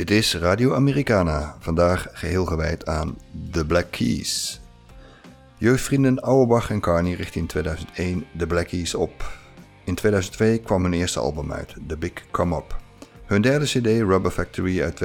[0.00, 3.18] Dit is Radio Americana, vandaag geheel gewijd aan
[3.50, 4.60] The Black Keys.
[5.56, 9.32] Jeugdvrienden Auerbach en Carney richtten in 2001 The Black Keys op.
[9.84, 12.76] In 2002 kwam hun eerste album uit, The Big Come Up.
[13.24, 15.02] Hun derde CD, Rubber Factory uit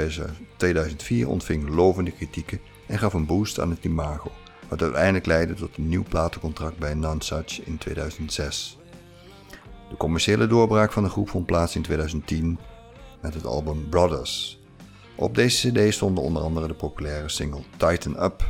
[0.58, 4.32] 2004, ontving lovende kritieken en gaf een boost aan het imago,
[4.68, 8.77] wat uiteindelijk leidde tot een nieuw platencontract bij Nonsuch in 2006.
[9.90, 12.59] De commerciële doorbraak van de groep vond plaats in 2010
[13.21, 14.63] met het album Brothers.
[15.18, 18.44] Op deze CD stonden onder andere de populaire single Tighten Up.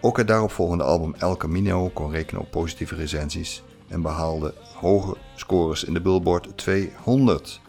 [0.00, 5.84] Ook het daaropvolgende album El Camino kon rekenen op positieve recensies en behaalde hoge scores
[5.84, 7.60] in de Billboard 200.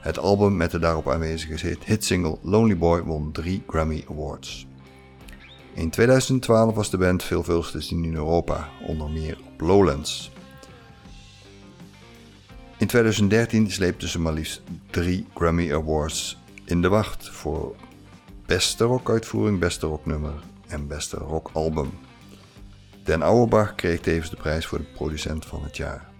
[0.00, 4.66] Het album met de daarop aanwezige hitsingle Lonely Boy won drie Grammy Awards.
[5.74, 10.30] In 2012 was de band veelvuldig te zien in Europa, onder meer op Lowlands.
[12.78, 17.76] In 2013 sleepten ze maar liefst drie Grammy Awards in de wacht voor
[18.46, 20.32] beste rockuitvoering, beste rocknummer
[20.66, 21.90] en beste rockalbum.
[23.04, 26.12] Den Auerbach kreeg tevens de prijs voor de producent van het jaar.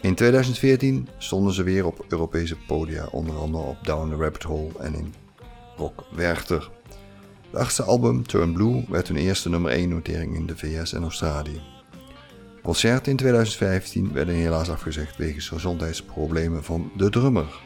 [0.00, 4.70] In 2014 stonden ze weer op Europese podia, onder andere op Down the Rabbit Hole
[4.78, 5.14] en in
[5.76, 6.70] Rock Werchter.
[7.50, 11.02] Het achtste album, Turn Blue, werd hun eerste nummer 1 notering in de VS en
[11.02, 11.60] Australië.
[12.62, 17.65] Concerten in 2015 werden helaas afgezegd wegens gezondheidsproblemen van de drummer.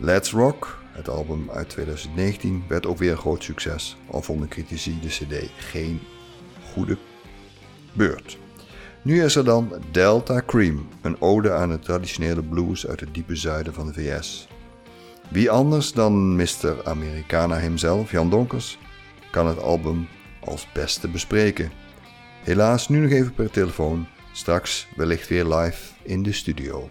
[0.00, 5.00] Let's Rock, het album uit 2019, werd ook weer een groot succes, al vonden critici
[5.00, 6.00] de CD geen
[6.72, 6.98] goede
[7.92, 8.38] beurt.
[9.02, 13.36] Nu is er dan Delta Cream, een ode aan de traditionele blues uit het diepe
[13.36, 14.48] zuiden van de VS.
[15.28, 16.84] Wie anders dan Mr.
[16.84, 18.78] Americana himself, Jan Donkers,
[19.30, 20.08] kan het album
[20.44, 21.70] als beste bespreken.
[22.42, 26.90] Helaas nu nog even per telefoon, straks wellicht weer live in de studio.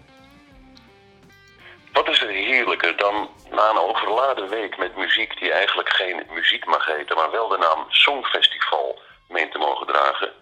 [2.96, 7.48] Dan na een overladen week met muziek die eigenlijk geen muziek mag heten, maar wel
[7.48, 10.32] de naam Songfestival meent te mogen dragen,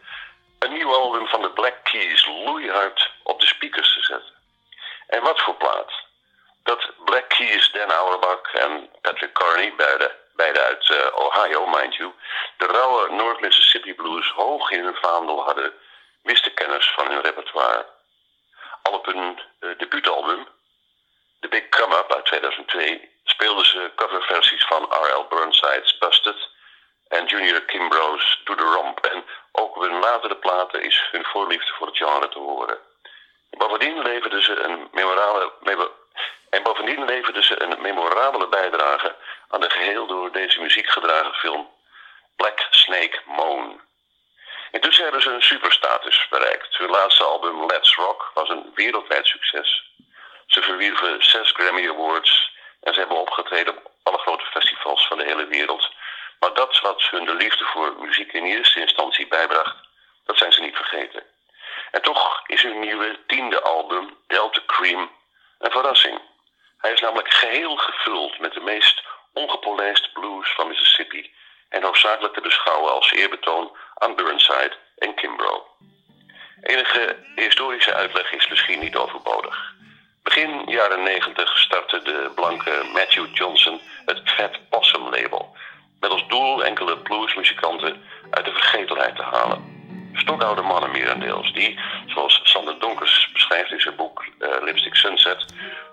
[0.58, 4.34] een nieuw album van de Black Keys loeihard op de speakers te zetten.
[5.06, 5.92] En wat voor plaat?
[6.62, 9.74] Dat Black Keys, Dan Auerbach en Patrick Carney,
[10.34, 12.12] beide, uit uh, Ohio, mind you,
[12.56, 15.72] de rauwe North Mississippi blues hoog in hun vaandel hadden,
[16.22, 17.86] wisten kenners van hun repertoire.
[18.82, 20.46] Al op hun uh, debuutalbum,
[21.46, 25.26] The Big Come Up uit 2002, speelden ze coverversies van R.L.
[25.28, 26.48] Burnside's Busted
[27.08, 29.00] en Junior Kimbrough's Do The Romp.
[29.00, 32.78] En ook op hun latere platen is hun voorliefde voor het genre te horen.
[33.50, 35.90] Bovendien leverden ze een memorabele,
[36.50, 39.16] en bovendien leverden ze een memorabele bijdrage
[39.48, 41.70] aan de geheel door deze muziek gedragen film
[42.36, 43.80] Black Snake Moan.
[44.70, 46.76] Intussen hebben ze een superstatus bereikt.
[46.76, 49.94] Hun laatste album Let's Rock was een wereldwijd succes.
[50.46, 55.24] Ze verwierven zes Grammy Awards en ze hebben opgetreden op alle grote festivals van de
[55.24, 55.90] hele wereld.
[56.40, 59.76] Maar dat wat hun de liefde voor muziek in eerste instantie bijbracht,
[60.24, 61.22] dat zijn ze niet vergeten.
[61.90, 65.10] En toch is hun nieuwe tiende album, Delta Cream,
[65.58, 66.20] een verrassing.
[66.78, 69.02] Hij is namelijk geheel gevuld met de meest
[69.32, 71.34] ongepolijste blues van Mississippi
[71.68, 75.66] en hoofdzakelijk te beschouwen als eerbetoon aan Burnside en Kimbrough.
[76.62, 79.74] Enige historische uitleg is misschien niet overbodig.
[80.36, 85.56] Begin jaren 90 startte de blanke Matthew Johnson het Fat Possum label,
[86.00, 89.64] met als doel enkele bluesmuzikanten uit de vergetelheid te halen.
[90.12, 95.44] Stokoude mannen merendeels, die, zoals Sander Donkers beschrijft in zijn boek uh, Lipstick Sunset,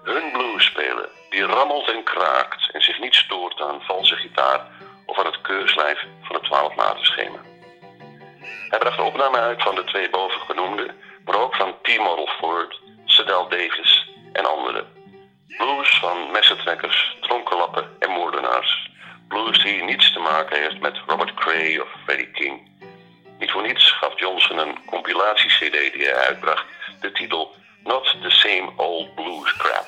[0.03, 4.67] hun blues spelen, die rammelt en kraakt en zich niet stoort aan valse gitaar
[5.05, 7.39] of aan het keurslijf van het twaalfmatenschema.
[8.69, 10.93] Hij bracht opname uit van de twee bovengenoemde,
[11.25, 13.92] maar ook van T-Model Ford, Sedel Davis
[14.33, 14.87] en anderen.
[15.57, 18.89] Blues van messentrekkers, dronkenlappen en moordenaars.
[19.27, 22.71] Blues die niets te maken heeft met Robert Cray of Freddie King.
[23.39, 26.65] Niet voor niets gaf Johnson een compilatie-cd die hij uitbracht
[26.99, 29.85] de titel Not the Same Old Blues Crap.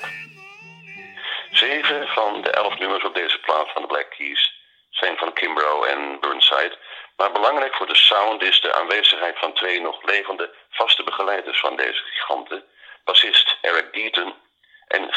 [1.50, 4.54] Zeven van de elf nummers op deze plaat van de Black Keys
[4.90, 6.78] zijn van Kimbrough en Burnside,
[7.16, 11.76] maar belangrijk voor de sound is de aanwezigheid van twee nog levende vaste begeleiders van
[11.76, 12.64] deze giganten,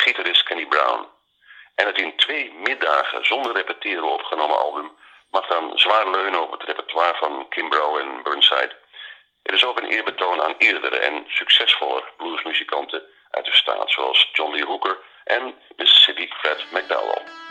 [0.09, 1.07] gitarist Kenny Brown.
[1.75, 4.91] En het in twee middagen zonder repeteren opgenomen album
[5.31, 8.75] mag dan zwaar leunen op het repertoire van Kimbrough en Burnside.
[9.43, 14.51] Het is ook een eerbetoon aan eerdere en succesvolle bluesmuzikanten uit de staat, zoals John
[14.51, 17.48] Lee Hooker en Mississippi Fred McDowell.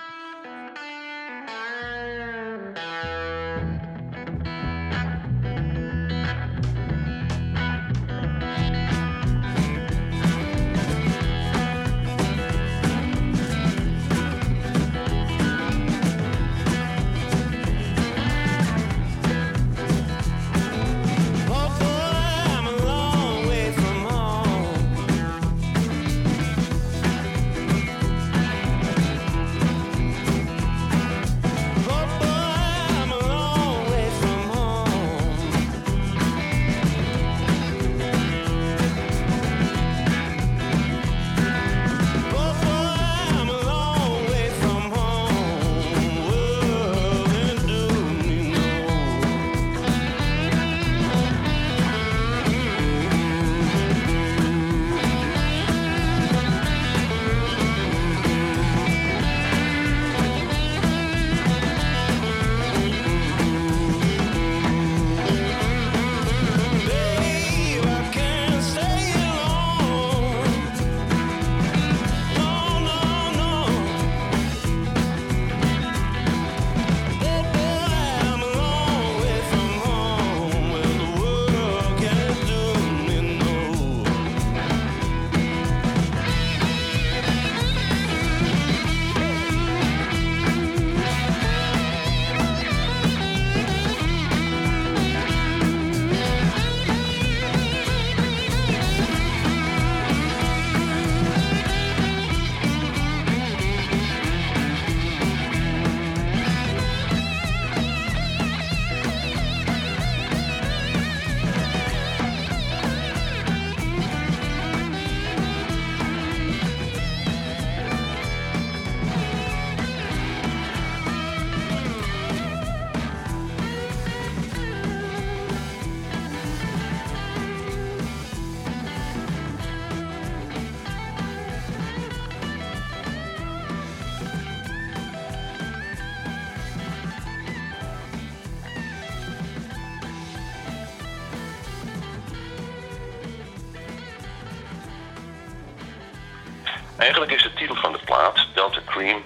[147.09, 149.25] Eigenlijk is de titel van de plaat, Delta Cream,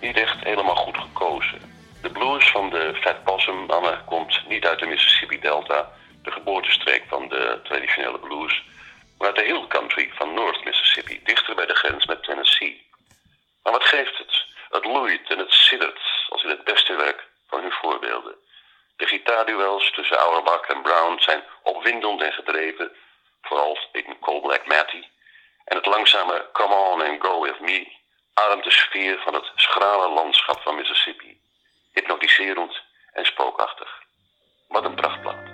[0.00, 1.60] niet echt helemaal goed gekozen.
[2.02, 5.92] De blues van de Fat Possum mannen komt niet uit de Mississippi Delta,
[6.22, 8.62] de geboortestreek van de traditionele blues,
[9.18, 12.86] maar uit de hill country van North Mississippi, dichter bij de grens met Tennessee.
[13.62, 14.44] Maar wat geeft het?
[14.70, 18.34] Het loeit en het siddert als in het beste werk van hun voorbeelden.
[18.96, 22.92] De gitaarduels tussen Auerbach en Brown zijn opwindend en gedreven,
[23.42, 25.04] vooral in Cold Black Matty.
[25.68, 27.96] En het langzame Come On and Go With Me
[28.34, 31.40] ademt de sfeer van het schrale landschap van Mississippi.
[31.92, 32.82] Hypnotiserend
[33.12, 34.02] en spookachtig.
[34.68, 35.47] Wat een prachtplaat.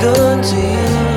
[0.00, 1.09] good to you.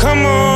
[0.00, 0.49] Come on.